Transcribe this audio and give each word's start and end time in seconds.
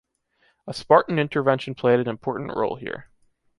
A 0.65 0.73
spartan 0.73 1.19
intervention 1.19 1.75
played 1.75 1.99
an 1.99 2.07
important 2.07 2.55
role 2.57 2.75
here. 2.75 3.11